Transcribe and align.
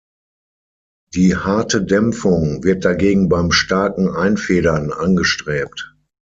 Die 1.13 1.35
harte 1.37 1.79
Dämpfung 1.85 2.63
wird 2.63 2.85
dagegen 2.85 3.29
beim 3.29 3.51
starken 3.51 4.09
Einfedern 4.09 4.91
angestrebt. 4.91 5.93